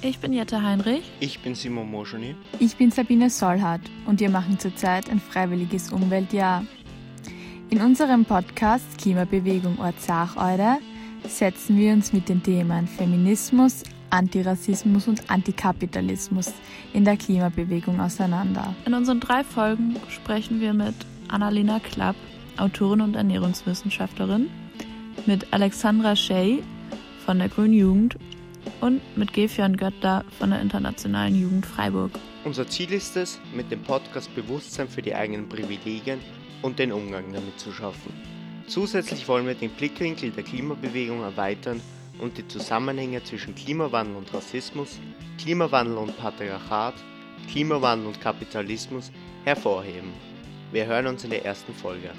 Ich 0.00 0.20
bin 0.20 0.32
Jette 0.32 0.62
Heinrich. 0.62 1.02
Ich 1.18 1.40
bin 1.40 1.56
Simon 1.56 1.90
Moschoni. 1.90 2.36
Ich 2.60 2.76
bin 2.76 2.92
Sabine 2.92 3.30
Solhardt 3.30 3.80
und 4.06 4.20
wir 4.20 4.30
machen 4.30 4.56
zurzeit 4.56 5.10
ein 5.10 5.18
freiwilliges 5.18 5.90
Umweltjahr. 5.90 6.64
In 7.70 7.80
unserem 7.80 8.24
Podcast 8.24 8.86
Klimabewegung 8.98 9.76
Ortsacheude 9.80 10.78
setzen 11.26 11.76
wir 11.76 11.92
uns 11.92 12.12
mit 12.12 12.28
den 12.28 12.40
Themen 12.44 12.86
Feminismus, 12.86 13.82
Antirassismus 14.10 15.08
und 15.08 15.28
Antikapitalismus 15.28 16.52
in 16.92 17.04
der 17.04 17.16
Klimabewegung 17.16 18.00
auseinander. 18.00 18.76
In 18.86 18.94
unseren 18.94 19.18
drei 19.18 19.42
Folgen 19.42 19.96
sprechen 20.10 20.60
wir 20.60 20.74
mit 20.74 20.94
Annalena 21.26 21.80
Klapp, 21.80 22.16
Autorin 22.56 23.00
und 23.00 23.16
Ernährungswissenschaftlerin, 23.16 24.48
mit 25.26 25.52
Alexandra 25.52 26.14
Shea 26.14 26.58
von 27.26 27.40
der 27.40 27.48
Grünen 27.48 27.74
Jugend 27.74 28.16
und 28.80 29.00
mit 29.16 29.32
Gefion 29.32 29.76
Götter 29.76 30.24
von 30.38 30.50
der 30.50 30.60
Internationalen 30.60 31.34
Jugend 31.34 31.66
Freiburg. 31.66 32.12
Unser 32.44 32.66
Ziel 32.66 32.92
ist 32.92 33.16
es, 33.16 33.38
mit 33.54 33.70
dem 33.70 33.82
Podcast 33.82 34.34
Bewusstsein 34.34 34.88
für 34.88 35.02
die 35.02 35.14
eigenen 35.14 35.48
Privilegien 35.48 36.20
und 36.62 36.78
den 36.78 36.92
Umgang 36.92 37.32
damit 37.32 37.58
zu 37.58 37.72
schaffen. 37.72 38.12
Zusätzlich 38.66 39.26
wollen 39.28 39.46
wir 39.46 39.54
den 39.54 39.70
Blickwinkel 39.70 40.30
der 40.30 40.44
Klimabewegung 40.44 41.22
erweitern 41.22 41.80
und 42.18 42.36
die 42.36 42.46
Zusammenhänge 42.46 43.22
zwischen 43.24 43.54
Klimawandel 43.54 44.16
und 44.16 44.32
Rassismus, 44.34 44.98
Klimawandel 45.38 45.96
und 45.96 46.16
Patriarchat, 46.16 46.94
Klimawandel 47.50 48.08
und 48.08 48.20
Kapitalismus 48.20 49.10
hervorheben. 49.44 50.12
Wir 50.72 50.86
hören 50.86 51.06
uns 51.06 51.24
in 51.24 51.30
der 51.30 51.44
ersten 51.44 51.72
Folge. 51.72 52.10